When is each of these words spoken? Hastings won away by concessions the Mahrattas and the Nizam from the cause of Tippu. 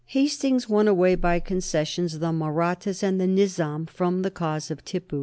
Hastings 0.07 0.67
won 0.67 0.87
away 0.87 1.13
by 1.13 1.39
concessions 1.39 2.17
the 2.17 2.31
Mahrattas 2.33 3.03
and 3.03 3.21
the 3.21 3.27
Nizam 3.27 3.85
from 3.87 4.23
the 4.23 4.31
cause 4.31 4.71
of 4.71 4.83
Tippu. 4.83 5.19